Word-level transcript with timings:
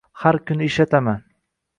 Har 0.21 0.37
kuni 0.51 0.65
ishlataman 0.69 1.21